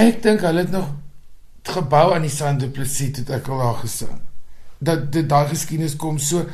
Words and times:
Ek 0.00 0.22
dink 0.24 0.40
hulle 0.46 0.64
het 0.64 0.70
nog 0.72 0.88
gebou 1.68 2.14
aan 2.14 2.24
die 2.24 2.32
Sand 2.32 2.62
du 2.62 2.70
Plessis 2.72 3.18
het 3.18 3.30
ek 3.36 3.48
al 3.52 3.60
daar 3.60 3.80
gesing. 3.82 4.16
Dat 4.80 5.10
dit 5.12 5.28
daai 5.28 5.50
geskiedenis 5.50 5.96
kom 6.00 6.16
so 6.18 6.46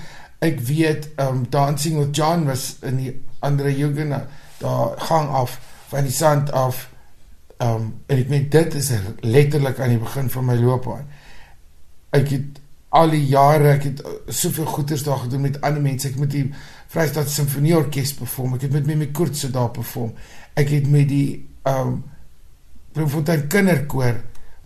ek 0.43 0.59
weet 0.67 1.07
um 1.23 1.45
Dancing 1.51 2.01
with 2.01 2.17
John 2.17 2.47
was 2.51 2.75
in 2.83 2.99
die 2.99 3.13
ander 3.47 3.71
Jugend 3.71 4.27
daar 4.59 4.99
gang 5.07 5.31
af 5.31 5.61
van 5.93 6.09
die 6.09 6.15
sand 6.15 6.51
af 6.51 6.89
um 7.63 7.93
en 8.11 8.19
ek 8.19 8.33
meen 8.33 8.49
dit 8.51 8.75
is 8.75 8.91
letterlik 9.23 9.79
aan 9.81 9.95
die 9.95 10.03
begin 10.03 10.31
van 10.33 10.49
my 10.51 10.59
loopbaan. 10.59 11.07
Ek 12.17 12.27
het 12.35 12.59
al 12.97 13.15
die 13.15 13.23
jare 13.31 13.77
ek 13.77 13.87
het 13.93 14.03
uh, 14.03 14.17
soveel 14.27 14.67
goeders 14.75 15.07
daar 15.07 15.23
gedoen 15.23 15.47
met 15.47 15.61
ander 15.61 15.85
mense. 15.85 16.11
Ek 16.11 16.19
met 16.19 16.35
die 16.35 16.49
Vrystaat 16.91 17.31
Sinfonieorkes 17.31 18.17
perform. 18.19 18.59
Ek 18.59 18.67
het 18.67 18.75
met 18.75 18.91
Mimi 18.91 19.13
Kurtse 19.15 19.53
daar 19.55 19.71
perform. 19.71 20.17
Ek 20.59 20.75
het 20.75 20.91
met 20.91 21.09
die 21.15 21.47
um 21.69 22.03
Bloemfontein 22.97 23.47
Kinderkoor 23.53 24.23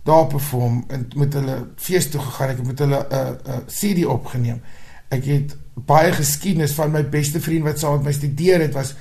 daar 0.07 0.27
perform 0.31 0.83
en 0.89 1.07
met 1.15 1.33
hulle 1.37 1.57
fees 1.75 2.07
toe 2.09 2.21
gegaan. 2.21 2.53
Ek 2.55 2.61
het 2.61 2.67
met 2.67 2.79
hulle 2.79 3.01
'n 3.01 3.13
uh, 3.13 3.29
'n 3.29 3.59
uh, 3.59 3.65
CD 3.67 4.05
opgeneem. 4.05 4.61
Ek 5.09 5.25
het 5.25 5.57
baie 5.73 6.11
geskiedenis 6.11 6.73
van 6.73 6.91
my 6.91 7.03
beste 7.09 7.41
vriend 7.41 7.63
wat 7.63 7.79
saam 7.79 7.99
met 7.99 8.03
my 8.03 8.11
studeer 8.11 8.61
het 8.61 8.73
was 8.73 8.95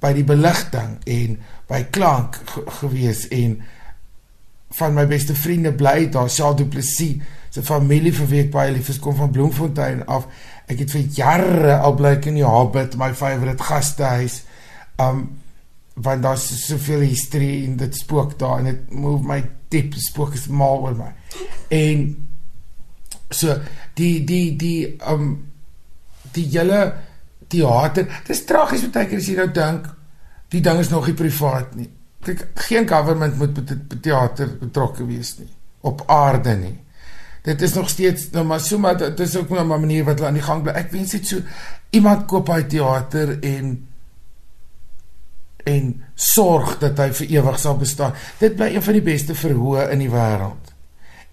by 0.00 0.12
die 0.12 0.24
beligting 0.24 0.98
en 1.04 1.38
by 1.68 1.82
klank 1.90 2.38
gewees 2.80 3.28
en 3.28 3.62
van 4.76 4.94
my 4.94 5.06
beste 5.06 5.34
vriende 5.34 5.72
bly 5.72 6.08
daar 6.12 6.28
Charles 6.28 6.56
Du 6.56 6.66
Plessis 6.66 7.22
se 7.50 7.62
familie 7.62 8.12
vir 8.12 8.28
wie 8.28 8.42
ek 8.44 8.52
baie 8.52 8.72
lief 8.74 8.90
is 8.92 9.00
kom 9.00 9.16
van 9.16 9.32
Bloemfontein 9.32 10.04
af 10.06 10.26
ek 10.66 10.82
het 10.84 10.92
vir 10.92 11.06
jare 11.16 11.78
al 11.78 11.94
bly 11.96 12.16
in 12.28 12.40
die 12.40 12.44
Hobbit 12.44 12.98
my 13.00 13.12
favorite 13.14 13.62
gastehuis 13.62 14.42
um 15.00 15.28
want 16.04 16.22
daar's 16.22 16.46
soveel 16.66 17.00
historie 17.00 17.64
en 17.64 17.76
dit 17.76 17.96
spook 17.96 18.38
daar 18.38 18.58
en 18.58 18.70
dit 18.70 18.92
move 18.92 19.24
my 19.26 19.40
diep 19.72 19.94
spook 19.94 20.34
is 20.34 20.46
mal 20.46 20.84
oor 20.84 20.96
my 20.96 21.12
en 21.72 22.06
so 23.30 23.56
die 23.94 24.24
die 24.24 24.56
die 24.56 24.96
um 25.10 25.30
die 26.36 26.48
hele 26.52 26.80
teater 27.48 28.08
dis 28.26 28.44
tragies 28.44 28.88
baie 28.92 29.08
keer 29.08 29.22
as 29.22 29.30
jy 29.30 29.38
nou 29.40 29.50
dink 29.52 29.92
die 30.48 30.62
ding 30.62 30.80
is 30.80 30.90
nog 30.92 31.06
nie 31.06 31.16
privaat 31.16 31.74
nie. 31.78 31.88
Kyk, 32.26 32.42
geen 32.68 32.88
government 32.88 33.38
moet 33.38 33.54
met 33.56 33.70
die 33.70 34.00
teater 34.08 34.50
betrokke 34.60 35.06
wees 35.06 35.36
nie 35.40 35.50
op 35.86 36.02
aarde 36.10 36.56
nie. 36.58 36.74
Dit 37.46 37.62
is 37.62 37.76
nog 37.76 37.90
steeds 37.90 38.30
nou 38.34 38.42
maar 38.46 38.60
so 38.60 38.78
maar 38.82 38.96
dit 38.98 39.20
is 39.20 39.36
ook 39.36 39.50
nou 39.50 39.62
'n 39.62 39.80
manier 39.80 40.04
wat 40.04 40.18
hulle 40.18 40.28
aan 40.28 40.40
die 40.40 40.42
gang 40.42 40.62
bly. 40.62 40.72
Ek 40.72 40.90
wens 40.90 41.10
dit 41.10 41.26
so 41.26 41.38
iemand 41.90 42.26
koop 42.26 42.48
hy 42.48 42.62
teater 42.62 43.38
en 43.42 43.86
en 45.66 45.90
sorg 46.14 46.76
dat 46.78 46.98
hy 47.02 47.10
vir 47.20 47.32
ewig 47.38 47.58
sal 47.58 47.76
bestaan. 47.80 48.14
Dit 48.38 48.56
bly 48.58 48.70
een 48.74 48.84
van 48.86 48.98
die 48.98 49.04
beste 49.04 49.34
verhoë 49.34 49.88
in 49.94 50.04
die 50.04 50.12
wêreld. 50.12 50.72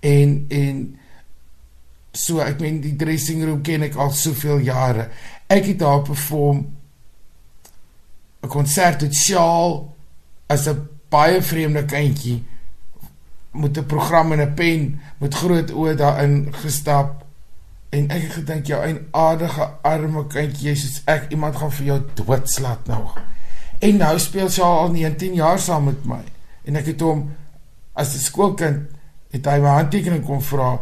En 0.01 0.37
en 0.49 0.79
so 2.13 2.41
ek 2.45 2.61
meen 2.61 2.79
die 2.81 2.95
dressing 2.97 3.43
room 3.45 3.61
ken 3.65 3.85
ek 3.85 3.97
al 3.97 4.13
soveel 4.13 4.63
jare. 4.65 5.07
Ek 5.49 5.69
het 5.69 5.79
daar 5.81 6.01
perform 6.05 6.65
'n 8.43 8.47
konsert 8.47 9.01
het 9.01 9.15
Shaal 9.15 9.95
as 10.47 10.67
'n 10.67 10.89
baie 11.09 11.41
vreemde 11.41 11.85
kindjie 11.85 12.43
met 13.51 13.77
'n 13.77 13.85
program 13.85 14.31
en 14.31 14.41
'n 14.41 14.53
pen 14.53 15.01
met 15.17 15.33
groot 15.33 15.71
oë 15.71 15.95
daarin 15.95 16.47
gestap 16.51 17.25
en 17.89 18.09
ek 18.09 18.21
het 18.21 18.33
gedink 18.33 18.65
jou 18.65 18.85
een 18.85 19.07
aardige 19.11 19.69
arme 19.81 20.27
kindjie 20.27 20.69
Jesus 20.69 21.01
ek 21.05 21.29
iemand 21.29 21.55
gaan 21.55 21.71
vir 21.71 21.85
jou 21.85 22.01
doodslat 22.13 22.87
nou 22.87 23.03
en 23.83 23.99
nou 24.01 24.13
speel 24.19 24.49
Shaal 24.49 24.79
al 24.85 24.91
19 24.95 25.37
jaar 25.39 25.59
saam 25.59 25.89
met 25.91 26.05
my 26.09 26.21
en 26.63 26.79
ek 26.79 26.93
het 26.93 27.01
hom 27.03 27.27
as 27.93 28.15
'n 28.15 28.25
skoolkind 28.29 28.89
het 29.33 29.45
hy 29.49 29.59
my 29.59 29.77
handtekening 29.79 30.25
kom 30.25 30.41
vra 30.41 30.77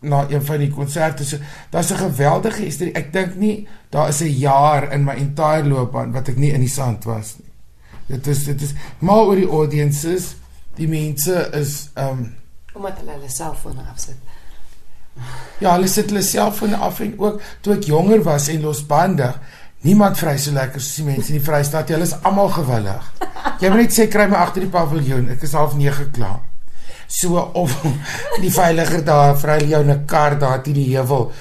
na 0.00 0.26
een 0.30 0.44
van 0.44 0.58
die 0.58 0.70
konserte. 0.70 1.24
So 1.24 1.36
daar's 1.70 1.90
'n 1.90 1.96
geweldige 1.96 2.62
historie. 2.62 2.94
Ek 2.94 3.12
dink 3.12 3.34
nie 3.34 3.68
daar 3.90 4.08
is 4.08 4.20
'n 4.20 4.38
jaar 4.38 4.92
in 4.92 5.04
my 5.04 5.14
entire 5.14 5.64
loopbaan 5.64 6.12
wat 6.12 6.28
ek 6.28 6.36
nie 6.36 6.52
in 6.52 6.60
die 6.60 6.68
sand 6.68 7.04
was 7.04 7.36
nie. 7.38 7.50
Dit 8.06 8.26
is 8.26 8.44
dit 8.44 8.62
is 8.62 8.72
maar 8.98 9.24
oor 9.24 9.36
die 9.36 9.48
audiences, 9.48 10.36
die 10.74 10.88
mense 10.88 11.50
is 11.52 11.90
um, 11.94 12.34
omdat 12.72 12.98
hulle 12.98 13.12
hulle 13.12 13.28
selfone 13.28 13.82
afsit. 13.90 14.16
Ja, 15.58 15.72
hulle 15.72 15.88
sit 15.88 16.10
hulle 16.10 16.22
selfone 16.22 16.76
af 16.76 17.00
en 17.00 17.18
ook 17.18 17.40
toe 17.60 17.74
ek 17.74 17.84
jonger 17.84 18.22
was 18.22 18.48
en 18.48 18.60
losbandig, 18.60 19.40
niemand 19.82 20.18
vry 20.18 20.36
so 20.38 20.52
lekker 20.52 20.80
soos 20.80 20.96
die 20.96 21.04
mense 21.04 21.32
in 21.32 21.38
die 21.38 21.46
Vrystaat. 21.46 21.88
Hulle 21.88 22.08
is 22.08 22.16
almal 22.22 22.48
gewillig. 22.48 23.12
Jy 23.60 23.70
moet 23.70 23.84
net 23.84 23.94
sê 23.94 24.08
kry 24.10 24.26
my 24.28 24.36
agter 24.36 24.60
die 24.60 24.70
paviljoen. 24.70 25.30
Ek 25.34 25.42
is 25.42 25.52
half 25.52 25.74
9 25.74 26.10
klaar 26.12 26.40
so 27.08 27.40
of 27.56 27.72
die 28.44 28.52
veiliger 28.52 29.04
daar 29.04 29.38
vry 29.40 29.62
jou 29.64 29.84
'n 29.84 30.04
kar 30.06 30.38
daar 30.38 30.62
teen 30.62 30.74
die 30.74 30.96
heuwel 30.96 31.32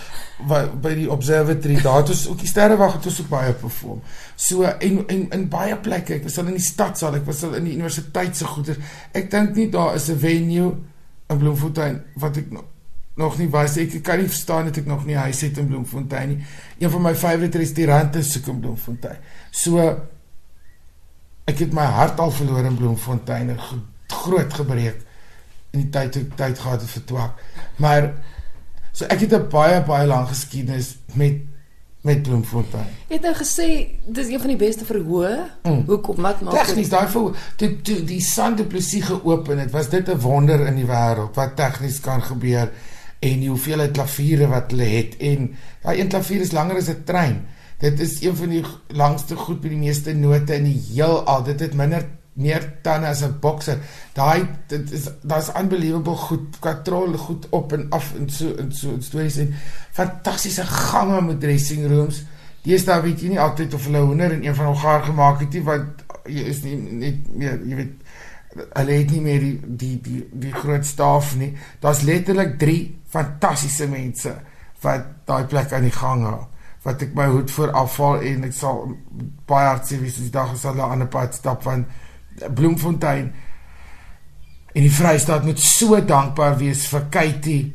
by 0.81 0.93
die 0.93 1.09
observatory 1.11 1.81
daar 1.81 2.01
het 2.01 2.09
ons 2.09 2.27
ook 2.29 2.39
die 2.39 2.47
sterrewag 2.47 2.93
het 2.93 3.05
ons 3.05 3.21
ook 3.21 3.29
baie 3.29 3.53
perform. 3.53 4.01
So 4.35 4.63
en 4.63 5.07
en 5.07 5.29
in 5.29 5.47
baie 5.49 5.75
plekke, 5.75 6.13
ek 6.13 6.23
was 6.23 6.37
al 6.37 6.47
in 6.47 6.59
die 6.59 6.63
stad 6.63 6.97
sal 6.97 7.15
ek 7.15 7.25
was 7.25 7.43
al 7.43 7.55
in 7.55 7.63
die 7.63 7.73
universiteit 7.73 8.37
se 8.37 8.45
goeder. 8.45 8.77
Ek 9.11 9.31
dink 9.31 9.55
nie 9.55 9.69
daar 9.69 9.95
is 9.95 10.09
'n 10.09 10.19
venue 10.19 10.75
in 11.29 11.37
Bloemfontein 11.37 12.03
wat 12.15 12.37
ek 12.37 12.51
nog 13.17 13.37
nie 13.37 13.49
was 13.49 13.77
ek 13.81 13.97
kan 14.05 14.21
nie 14.21 14.29
verstaan 14.29 14.69
dat 14.69 14.77
ek 14.77 14.85
nog 14.85 15.05
nie 15.05 15.17
huis 15.17 15.41
het 15.41 15.57
in 15.57 15.67
Bloemfontein 15.71 16.29
nie. 16.29 16.45
Een 16.79 16.93
van 16.93 17.01
my 17.01 17.15
favourite 17.15 17.57
restaurante 17.57 18.19
is 18.19 18.35
in 18.39 18.59
Bloemfontein. 18.59 19.17
So 19.51 19.83
ek 21.47 21.63
het 21.63 21.73
my 21.73 21.85
hart 21.97 22.19
al 22.19 22.31
verloor 22.31 22.65
in 22.65 22.77
Bloemfontein, 22.77 23.51
'n 23.51 23.83
groot 24.07 24.53
gebreek 24.53 25.05
in 25.73 25.81
die 25.81 25.89
tyd 25.89 26.15
ek 26.15 26.35
tyd 26.35 26.59
gehad 26.59 26.81
het 26.81 26.89
vir 26.89 27.05
twak. 27.05 27.43
Maar 27.77 28.13
so 28.91 29.05
ek 29.05 29.19
het 29.19 29.33
'n 29.33 29.49
baie 29.49 29.81
baie 29.83 30.07
lang 30.07 30.27
geskiedenis 30.27 30.97
met 31.13 31.41
met 32.01 32.21
Bloemfontein. 32.23 32.87
Jy 33.07 33.15
het 33.15 33.21
nou 33.21 33.33
gesê 33.35 33.65
dis 34.05 34.27
een 34.27 34.39
van 34.39 34.47
die 34.47 34.57
beste 34.57 34.85
verhoë. 34.85 35.49
Mm. 35.63 35.83
Hoekom 35.87 36.21
wat 36.21 36.41
maak 36.41 36.53
Tegnies 36.53 36.89
daai 36.89 37.07
vir 37.07 37.35
toe 37.55 37.81
toe 37.81 37.97
die 38.03 38.21
Sande 38.21 38.63
Plessis 38.63 39.03
geopen 39.03 39.59
het, 39.59 39.71
was 39.71 39.89
dit 39.89 40.07
'n 40.07 40.19
wonder 40.19 40.67
in 40.67 40.75
die 40.75 40.85
wêreld 40.85 41.35
wat 41.35 41.55
tegnies 41.55 41.99
kan 41.99 42.21
gebeur 42.21 42.71
en 43.19 43.39
die 43.39 43.49
hoeveelheid 43.49 43.91
klaviere 43.97 44.47
wat 44.47 44.71
hulle 44.71 44.89
het 44.91 45.17
en 45.17 45.49
daai 45.83 45.99
een 45.99 46.11
klavier 46.11 46.41
is 46.41 46.51
langer 46.51 46.77
as 46.77 46.89
'n 46.89 47.03
trein. 47.05 47.45
Dit 47.79 47.99
is 47.99 48.21
een 48.21 48.35
van 48.35 48.49
die 48.49 48.63
langste 48.87 49.35
goed 49.35 49.61
met 49.61 49.71
die 49.71 49.79
meeste 49.79 50.13
note 50.13 50.55
in 50.55 50.63
die 50.63 50.83
heelal. 50.89 51.43
Dit 51.43 51.59
het 51.59 51.73
minder 51.73 52.05
meer 52.33 52.73
tande 52.81 53.07
as 53.07 53.21
'n 53.21 53.37
bokser. 53.39 53.77
Daai 54.13 54.47
dit 54.67 54.91
is 54.91 55.09
daar's 55.21 55.49
unbelievable 55.59 56.15
goed, 56.15 56.59
katrol 56.59 57.17
goed 57.17 57.47
op 57.49 57.73
en 57.73 57.85
af 57.89 58.13
en 58.15 58.29
so 58.29 58.55
en 58.55 58.71
so 58.71 58.93
en 58.93 59.03
stories 59.03 59.37
en 59.37 59.53
fantastiese 59.91 60.63
gange 60.63 61.21
met 61.21 61.39
dressing 61.39 61.87
rooms. 61.87 62.23
Deesdae 62.61 63.01
weet 63.01 63.21
jy 63.21 63.27
nie 63.27 63.39
altyd 63.39 63.73
of 63.73 63.85
hulle 63.85 63.99
hoender 63.99 64.31
in 64.31 64.45
een 64.45 64.55
van 64.55 64.65
hul 64.65 64.75
gaar 64.75 65.03
gemaak 65.03 65.39
het 65.39 65.53
nie 65.53 65.63
want 65.63 66.03
jy 66.25 66.43
is 66.51 66.63
nie 66.63 66.75
net 66.75 67.35
meer 67.35 67.59
jy 67.65 67.75
weet 67.75 67.93
hulle 68.73 68.91
het 68.91 69.11
nie 69.11 69.21
meer 69.21 69.39
die 69.39 69.59
die 69.81 69.95
die 70.01 70.21
die 70.31 70.53
groot 70.53 70.85
staf 70.85 71.35
nie. 71.35 71.53
Daar's 71.79 72.01
letterlik 72.01 72.57
3 72.59 72.77
fantastiese 73.09 73.87
mense 73.87 74.35
wat 74.81 75.05
daai 75.25 75.45
plek 75.49 75.73
aan 75.73 75.87
die 75.87 75.95
gang 75.95 76.23
hou 76.27 76.45
wat 76.87 77.01
ek 77.03 77.15
my 77.17 77.25
hoed 77.27 77.51
voor 77.51 77.73
afval 77.75 78.21
en 78.23 78.45
ek 78.47 78.53
sal 78.55 78.83
baie 79.49 79.67
hartseer 79.67 80.01
wees 80.03 80.19
as 80.19 80.29
die 80.29 80.35
dag 80.35 80.53
as 80.53 80.63
hulle 80.69 80.85
aan 80.85 81.03
'n 81.03 81.09
pad 81.11 81.33
stap 81.35 81.63
want 81.67 81.87
Bloemfontein 82.55 83.33
en 84.73 84.81
die 84.85 84.93
Vrystaat 84.93 85.43
moet 85.43 85.59
so 85.59 85.99
dankbaar 85.99 86.57
wees 86.57 86.85
vir 86.87 87.07
Katie 87.09 87.73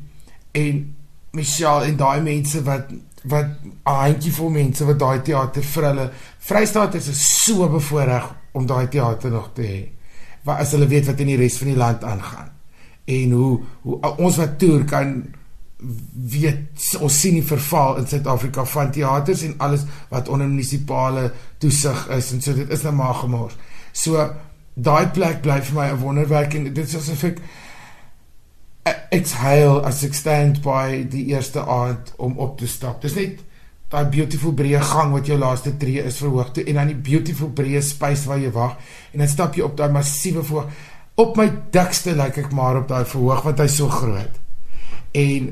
en 0.52 0.94
Michelle 1.32 1.88
en 1.88 1.96
daai 1.96 2.20
mense 2.20 2.62
wat 2.62 2.92
wat 3.24 3.48
'n 3.64 3.74
handjievol 3.84 4.50
mense 4.50 4.84
wat 4.84 4.98
daai 4.98 5.22
teater 5.22 5.62
vir 5.62 5.84
hulle 5.84 6.10
Vrystaat 6.38 6.94
is 6.94 7.10
so 7.44 7.68
bevoordeel 7.68 8.30
om 8.52 8.66
daai 8.66 8.88
teater 8.88 9.30
nog 9.30 9.50
te 9.54 9.62
hê. 9.62 9.82
Wat 10.42 10.58
as 10.58 10.72
hulle 10.74 10.88
weet 10.90 11.06
wat 11.06 11.20
in 11.20 11.30
die 11.32 11.38
res 11.40 11.58
van 11.60 11.72
die 11.72 11.78
land 11.78 12.04
aangaan 12.04 12.50
en 13.04 13.30
hoe 13.34 13.60
hoe 13.82 13.98
ons 14.22 14.36
wat 14.38 14.58
toer 14.58 14.84
kan 14.86 15.14
weet 16.32 16.84
ons 17.02 17.16
sien 17.20 17.34
die 17.34 17.46
verval 17.46 17.96
in 17.98 18.06
Suid-Afrika 18.06 18.64
van 18.70 18.92
teaters 18.94 19.42
en 19.42 19.56
alles 19.58 19.82
wat 20.12 20.28
onder 20.30 20.46
munisipale 20.46 21.32
toesig 21.58 22.04
is 22.14 22.30
en 22.32 22.42
so 22.44 22.54
dit 22.54 22.70
is 22.70 22.84
nou 22.86 22.94
maar 22.94 23.14
gemors. 23.14 23.56
So 23.92 24.30
daai 24.74 25.10
plek 25.14 25.42
bly 25.42 25.58
vir 25.60 25.74
my 25.74 25.88
'n 25.90 26.00
wonderwerk 26.00 26.54
en 26.54 26.72
dit 26.72 26.86
is 26.86 26.96
asof 26.96 27.24
ek 27.24 27.42
exhale 29.10 29.82
as 29.82 30.02
ek 30.04 30.14
stand 30.14 30.62
by 30.62 31.02
die 31.10 31.26
eerste 31.34 31.60
aand 31.60 32.12
om 32.16 32.38
op 32.38 32.58
te 32.58 32.66
stap. 32.66 33.02
Dis 33.02 33.14
net 33.14 33.42
daai 33.92 34.08
beautiful 34.12 34.54
breë 34.56 34.80
gang 34.92 35.12
wat 35.12 35.28
jou 35.28 35.36
laaste 35.38 35.74
tree 35.78 36.02
is 36.02 36.18
verhoog 36.22 36.52
toe 36.56 36.64
en 36.64 36.80
dan 36.80 36.92
die 36.92 37.02
beautiful 37.10 37.52
breë 37.52 37.82
space 37.84 38.28
waar 38.28 38.40
jy 38.40 38.50
wag 38.54 38.78
en 39.12 39.24
dan 39.24 39.28
stap 39.28 39.56
jy 39.56 39.66
op 39.66 39.76
daai 39.76 39.92
massiewe 39.92 40.44
voor 40.48 40.70
op 41.20 41.36
my 41.36 41.46
dikste 41.74 42.14
lyk 42.16 42.36
like 42.36 42.46
ek 42.46 42.56
maar 42.56 42.80
op 42.80 42.88
daai 42.88 43.04
verhoog 43.04 43.44
want 43.44 43.60
hy's 43.60 43.76
so 43.76 43.88
groot. 43.92 44.40
En 45.12 45.50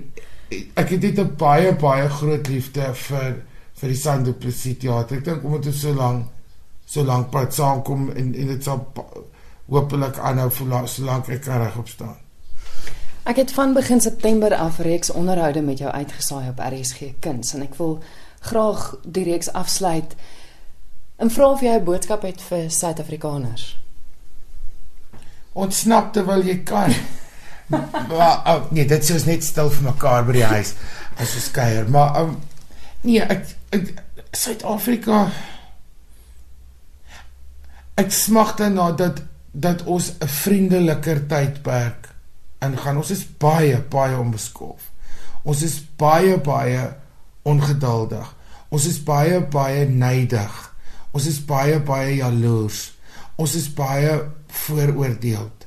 ek 0.50 0.94
het 0.96 1.00
dit 1.00 1.19
'n 1.19 1.37
baie 1.37 1.72
baie 1.75 2.08
groot 2.08 2.48
liefde 2.48 2.94
vir 2.94 3.44
vir 3.81 3.88
die 3.88 3.96
Sando 3.96 4.32
Plessis 4.32 4.78
teater. 4.78 5.19
Ek 5.19 5.25
dink 5.25 5.44
omdat 5.44 5.62
dit 5.62 5.75
so 5.75 5.92
lank 5.94 6.26
so 6.87 7.04
lank 7.04 7.31
pad 7.31 7.54
saamkom 7.54 8.10
en 8.10 8.34
en 8.34 8.46
dit 8.46 8.64
sal 8.64 8.87
hopelik 9.69 10.19
aanhou 10.19 10.50
vir 10.50 10.88
solank 10.88 11.28
ek 11.28 11.42
kan 11.42 11.62
regop 11.62 11.88
staan. 11.88 12.16
Ek 13.25 13.37
het 13.37 13.52
van 13.52 13.75
begin 13.75 14.00
September 14.00 14.54
af 14.54 14.78
reeks 14.78 15.10
onderhoude 15.10 15.62
met 15.62 15.78
jou 15.78 15.90
uitgesaai 15.90 16.48
op 16.48 16.58
RSG 16.58 17.12
Kuns 17.20 17.54
en 17.54 17.62
ek 17.62 17.75
wil 17.75 18.00
graag 18.40 18.94
die 19.04 19.25
reeks 19.25 19.52
afsluit 19.52 20.14
en 21.20 21.31
vra 21.31 21.50
of 21.52 21.60
jy 21.60 21.76
'n 21.76 21.84
boodskap 21.84 22.22
het 22.22 22.40
vir 22.42 22.70
Suid-Afrikaners. 22.70 23.76
Ontsnap 25.52 26.12
terwyl 26.12 26.42
jy 26.44 26.62
kan. 26.62 26.94
maar 28.16 28.42
oh, 28.46 28.70
nee, 28.70 28.87
dit 28.87 29.10
is 29.10 29.25
net 29.25 29.44
stil 29.44 29.70
vir 29.70 29.92
mekaar 29.92 30.25
by 30.25 30.32
die 30.32 30.44
huis 30.44 30.75
as 31.16 31.34
ons 31.34 31.50
kuier, 31.50 31.88
maar 31.88 32.16
um, 32.20 32.38
nee, 33.02 33.20
ek, 33.20 33.46
ek 33.70 33.92
Suid-Afrika 34.32 35.28
ek 38.00 38.12
smag 38.14 38.54
daarna 38.56 38.90
dat 38.96 39.22
dat 39.52 39.82
ons 39.82 40.12
'n 40.19 40.26
vriendeliker 40.26 41.26
tydperk 41.26 42.08
ingaan. 42.58 42.96
Ons 42.96 43.10
is 43.10 43.26
baie 43.38 43.81
baie 43.81 44.19
onbeskof. 44.19 44.81
Ons 45.42 45.62
is 45.62 45.82
baie 45.96 46.38
baie 46.38 46.94
ongeduldig. 47.42 48.37
Ons 48.69 48.87
is 48.87 49.00
baie 49.02 49.40
baie 49.40 49.87
neidig. 49.88 50.58
Ons 51.10 51.26
is 51.26 51.40
baie 51.44 51.81
baie 51.81 52.16
jaloers. 52.20 52.92
Ons 53.40 53.56
is 53.58 53.69
baie 53.75 54.19
vooroordeeld. 54.46 55.66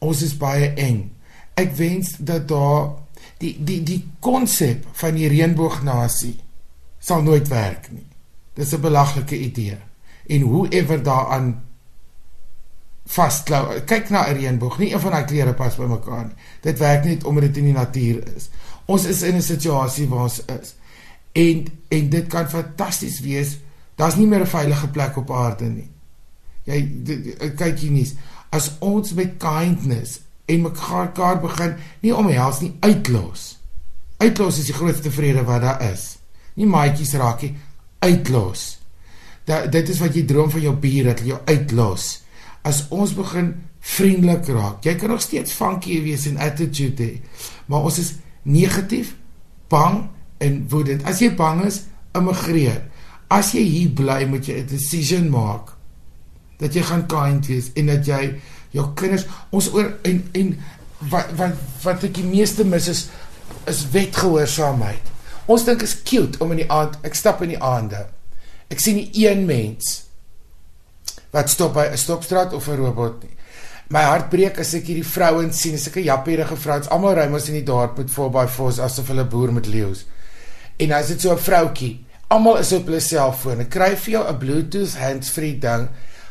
Ons 0.00 0.22
is 0.26 0.34
baie 0.36 0.72
eng. 0.80 1.10
Ek 1.54 1.74
wens 1.76 2.16
dat 2.18 2.48
daar 2.48 2.96
die 3.40 3.54
die 3.64 3.82
die 3.86 4.00
konsep 4.24 4.86
van 5.00 5.16
die 5.16 5.28
reënboognasie 5.28 6.36
sal 7.00 7.22
nooit 7.24 7.48
werk 7.48 7.90
nie. 7.92 8.06
Dis 8.54 8.72
'n 8.74 8.80
belaglike 8.80 9.36
idee. 9.38 9.78
En 10.26 10.42
whoever 10.42 11.02
daaraan 11.02 11.62
vasklou. 13.06 13.80
Kyk 13.84 14.10
na 14.10 14.28
'n 14.28 14.34
reënboog. 14.34 14.78
Nie 14.78 14.92
een 14.92 15.00
van 15.00 15.10
daai 15.10 15.24
kleure 15.24 15.54
pas 15.54 15.76
by 15.76 15.84
mekaar 15.84 16.24
nie. 16.24 16.36
Dit 16.60 16.78
werk 16.78 17.04
net 17.04 17.24
omdat 17.24 17.42
dit 17.42 17.56
in 17.56 17.64
die 17.64 17.72
natuur 17.72 18.36
is. 18.36 18.48
Ons 18.84 19.04
is 19.04 19.22
in 19.22 19.36
'n 19.36 19.42
situasie 19.42 20.08
waar 20.08 20.22
ons 20.22 20.44
is. 20.44 20.74
En 21.32 21.66
en 21.88 22.08
dit 22.08 22.26
kan 22.26 22.48
fantasties 22.48 23.20
wees. 23.20 23.58
Daar's 23.94 24.16
nie 24.16 24.26
meer 24.26 24.40
'n 24.40 24.46
veilige 24.46 24.88
plek 24.88 25.16
op 25.16 25.30
aarde 25.30 25.64
nie. 25.64 25.90
Jy 26.64 26.90
kyk 27.56 27.78
hier 27.78 27.90
nie. 27.90 28.18
As 28.50 28.70
ons 28.78 29.12
met 29.12 29.36
kindness 29.38 30.20
en 30.44 30.60
mekaar 30.60 31.40
begin 31.40 31.74
nie 32.00 32.16
omhels 32.16 32.60
nie 32.60 32.76
uitlos. 32.80 33.58
Uitlos 34.16 34.58
is 34.58 34.64
die 34.64 34.74
grootste 34.74 35.10
vrede 35.10 35.44
wat 35.44 35.60
daar 35.60 35.92
is. 35.92 36.18
Nie 36.54 36.66
maatjies 36.66 37.12
raakie 37.12 37.56
uitlos. 37.98 38.78
Dat 39.44 39.72
dit 39.72 39.88
is 39.88 39.98
wat 39.98 40.14
jy 40.14 40.24
droom 40.24 40.50
van 40.50 40.60
jou 40.60 40.74
bure 40.76 41.04
dat 41.04 41.20
jy 41.20 41.26
jou 41.26 41.40
uitlos 41.44 42.20
as 42.62 42.84
ons 42.92 43.12
begin 43.16 43.54
vriendelik 43.80 44.48
raak. 44.52 44.84
Jy 44.84 44.94
kan 45.00 45.14
nog 45.14 45.22
steeds 45.24 45.54
funky 45.56 46.00
wees 46.04 46.26
en 46.28 46.40
attitude 46.42 47.04
hê, 47.04 47.20
maar 47.66 47.86
ons 47.88 47.98
is 48.02 48.14
negatief, 48.42 49.14
bang 49.72 50.02
en 50.40 50.62
woedend. 50.72 51.04
As 51.08 51.20
jy 51.22 51.30
bang 51.36 51.64
is, 51.68 51.84
immigreer. 52.16 52.82
As 53.30 53.52
jy 53.54 53.62
hier 53.62 53.92
bly, 53.94 54.24
moet 54.26 54.48
jy 54.48 54.60
'n 54.60 54.66
decision 54.66 55.30
maak 55.30 55.76
dat 56.60 56.74
jy 56.76 56.82
gaan 56.84 57.06
kind 57.08 57.46
wees 57.48 57.70
en 57.74 57.86
dat 57.86 58.06
jy 58.06 58.34
jou 58.76 58.84
kinders 58.98 59.24
ons 59.50 59.70
oor 59.72 59.94
en 60.02 60.20
en 60.36 60.52
wat 61.10 61.32
wat 61.38 61.56
wat 61.84 62.04
ek 62.04 62.14
die 62.20 62.26
meeste 62.28 62.64
mis 62.64 62.88
is 62.88 63.08
is 63.70 63.86
wetgehoorsaamheid. 63.92 65.08
Ons 65.50 65.64
dink 65.64 65.82
is 65.82 65.96
cute 66.02 66.38
om 66.44 66.52
in 66.52 66.62
die 66.62 66.70
aand 66.70 66.98
ek 67.06 67.16
stap 67.18 67.42
in 67.42 67.54
die 67.54 67.62
aande. 67.62 68.06
Ek 68.70 68.80
sien 68.82 69.00
nie 69.00 69.10
een 69.24 69.46
mens 69.48 70.04
wat 71.32 71.50
stop 71.50 71.74
by 71.74 71.88
'n 71.90 71.96
stopstraat 71.96 72.52
of 72.52 72.68
'n 72.68 72.76
robot 72.76 73.22
nie. 73.22 73.36
My 73.90 74.02
hart 74.02 74.28
breek 74.30 74.58
as 74.58 74.74
ek 74.74 74.86
hierdie 74.86 75.06
vrouens 75.06 75.60
sien, 75.60 75.78
sulke 75.78 76.02
jappierige 76.02 76.56
vrouens, 76.56 76.88
almal 76.88 77.14
ry 77.14 77.26
mos 77.26 77.48
in 77.48 77.54
die 77.54 77.66
dorp 77.66 77.98
met 77.98 78.10
4x4s 78.10 78.78
asof 78.78 79.08
hulle 79.08 79.24
boer 79.24 79.52
met 79.52 79.66
leeu's. 79.66 80.04
En 80.80 80.94
as 80.96 81.12
dit 81.12 81.20
so 81.20 81.32
'n 81.32 81.38
vroutjie, 81.38 82.04
almal 82.28 82.58
is 82.58 82.72
op 82.72 82.86
hulle 82.88 83.00
selfone. 83.00 83.68
Kry 83.68 83.96
vir 83.96 84.10
jou 84.12 84.24
'n 84.28 84.38
Bluetooth 84.38 84.96
hands-free 84.96 85.58
ding. 85.58 85.88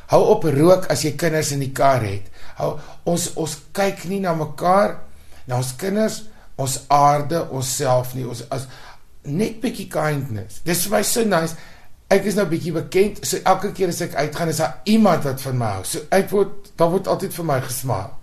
Hou 0.07 0.23
op 0.25 0.43
rook 0.43 0.85
as 0.89 1.01
jy 1.01 1.11
kinders 1.15 1.51
in 1.51 1.59
die 1.59 1.71
kar 1.71 2.01
het. 2.01 2.25
Hou 2.55 2.79
ons 3.03 3.33
ons 3.33 3.57
kyk 3.71 4.03
nie 4.07 4.19
na 4.19 4.33
mekaar, 4.33 4.99
na 5.45 5.57
ons 5.57 5.75
kinders, 5.75 6.23
ons 6.55 6.79
aarde, 6.87 7.49
onsself 7.49 8.13
nie. 8.13 8.25
Ons 8.27 8.43
as 8.49 8.67
net 9.23 9.61
bietjie 9.61 9.87
kindness. 9.87 10.61
Dis 10.63 10.83
vir 10.87 10.97
my 10.97 11.03
so 11.03 11.23
nice 11.23 11.55
ek 12.09 12.25
is 12.25 12.37
nou 12.37 12.45
bietjie 12.49 12.73
bekend, 12.73 13.21
so 13.25 13.37
elke 13.45 13.71
keer 13.77 13.91
as 13.93 14.01
ek 14.01 14.15
uitgaan 14.17 14.49
is 14.49 14.57
daar 14.57 14.79
iemand 14.89 15.27
wat 15.27 15.41
van 15.45 15.57
my 15.57 15.73
hou. 15.77 15.83
So 15.85 16.01
ek 16.15 16.31
word 16.33 16.71
daar 16.79 16.89
word 16.89 17.07
altyd 17.07 17.35
vir 17.37 17.45
my 17.45 17.59
gesmaak. 17.61 18.15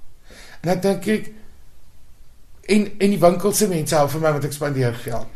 En 0.64 0.72
ek 0.74 0.82
dink 0.82 1.06
ek 1.14 1.28
en 2.74 2.88
en 2.98 3.14
die 3.14 3.20
winkel 3.22 3.54
se 3.54 3.68
mense 3.70 3.94
hou 3.94 4.08
van 4.16 4.24
my 4.24 4.32
want 4.38 4.48
ek 4.48 4.56
spandeer 4.56 4.96
geld. 5.04 5.28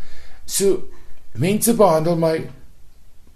So 0.44 0.88
mense 1.32 1.74
behandel 1.74 2.16
my 2.16 2.36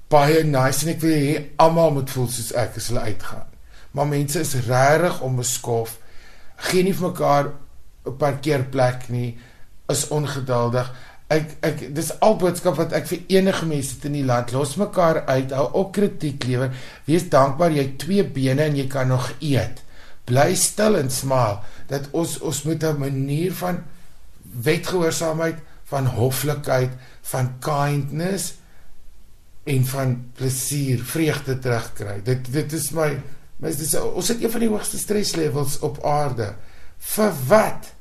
baie 0.09 0.45
nice 0.45 0.85
en 0.85 0.95
ek 0.95 1.03
wil 1.03 1.17
hê 1.17 1.35
almal 1.57 1.95
moet 1.99 2.11
voel 2.11 2.29
soos 2.29 2.53
ek 2.53 2.77
as 2.77 2.91
hulle 2.93 3.07
uitgaan. 3.09 3.49
Maar 3.95 4.07
mense 4.11 4.41
is 4.41 4.55
regtig 4.67 5.21
onbeskof. 5.23 5.99
Geen 6.71 6.85
nie 6.85 6.95
vir 6.95 7.09
mekaar 7.09 7.53
'n 8.07 8.17
parkeerplek 8.19 9.09
nie. 9.09 9.39
Is 9.89 10.09
ongeduldig 10.09 10.91
ek 11.33 11.55
ek 11.65 11.83
dis 11.97 12.11
al 12.25 12.37
boodskap 12.41 12.77
wat 12.77 12.93
ek 12.97 13.07
vir 13.09 13.23
enige 13.39 13.67
mense 13.69 13.97
in 14.05 14.19
die 14.19 14.27
land 14.29 14.53
los 14.53 14.75
mekaar 14.81 15.23
uit 15.25 15.55
hou 15.57 15.65
op 15.81 15.93
kritiek 15.97 16.45
lewer 16.49 16.75
wees 17.09 17.25
dankbaar 17.33 17.73
jy 17.73 17.87
twee 18.01 18.25
bene 18.37 18.67
en 18.69 18.77
jy 18.77 18.87
kan 18.93 19.09
nog 19.09 19.31
eet 19.41 19.81
bly 20.29 20.51
stil 20.59 20.99
en 21.01 21.09
smaal 21.13 21.63
dat 21.89 22.11
ons 22.13 22.37
ons 22.41 22.63
moet 22.69 22.85
'n 22.85 23.01
manier 23.01 23.53
van 23.53 23.83
wetgehoorsaamheid 24.69 25.59
van 25.91 26.07
hoflikheid 26.07 26.93
van 27.31 27.53
kindness 27.65 28.55
en 29.65 29.85
van 29.85 30.17
plesier 30.37 31.05
vreugde 31.05 31.59
terugkry 31.59 32.21
dit 32.25 32.53
dit 32.53 32.73
is 32.73 32.91
my 32.97 33.11
mes 33.63 33.79
dis 33.81 33.95
ons 34.01 34.29
het 34.29 34.43
een 34.43 34.51
van 34.51 34.67
die 34.67 34.73
hoogste 34.73 35.01
stres 35.01 35.35
levels 35.37 35.79
op 35.87 36.03
aarde 36.05 36.55
vir 37.15 37.33
wat 37.49 37.93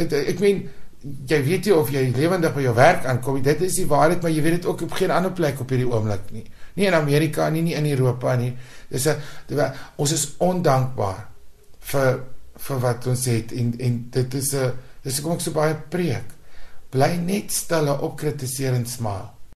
ek 0.00 0.12
ek 0.12 0.40
meen 0.40 0.64
jy 1.04 1.40
weet 1.44 1.68
nie 1.68 1.74
of 1.76 1.90
jy 1.92 2.02
lewendig 2.16 2.54
by 2.54 2.62
jou 2.64 2.74
werk 2.76 3.06
aankom. 3.08 3.40
Dit 3.44 3.62
is 3.66 3.76
die 3.76 3.86
waarheid, 3.88 4.22
maar 4.24 4.32
jy 4.32 4.42
weet 4.44 4.58
dit 4.60 4.68
ook 4.70 4.86
op 4.86 4.94
geen 4.96 5.12
ander 5.12 5.32
plek 5.36 5.60
op 5.60 5.72
hierdie 5.72 5.88
oomblik 5.88 6.30
nie. 6.32 6.44
Nie 6.78 6.88
in 6.88 6.96
Amerika 6.96 7.48
nie, 7.52 7.62
nie 7.66 7.76
in 7.76 7.88
Europa 7.90 8.34
nie. 8.40 8.54
Dis 8.88 9.06
'n 9.06 9.72
ons 9.96 10.12
is 10.12 10.34
ondankbaar 10.38 11.28
vir 11.80 12.20
vir 12.56 12.78
wat 12.80 13.06
ons 13.06 13.24
het 13.24 13.52
en 13.52 13.74
en 13.78 14.06
dit 14.10 14.34
is 14.34 14.54
'n 14.54 14.72
dis 15.02 15.20
kom 15.20 15.32
ek 15.32 15.40
so 15.40 15.50
baie 15.52 15.74
preek. 15.74 16.33
Bly 16.94 17.16
net 17.26 17.50
stil 17.50 17.88
en 17.90 18.04
opkritiseer 18.06 18.76
en 18.78 18.84
smaal. 18.86 19.33